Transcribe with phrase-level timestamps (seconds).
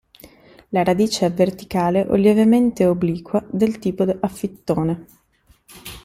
[0.69, 5.05] La radice è verticale o lievemente obliqua del tipo a fittone.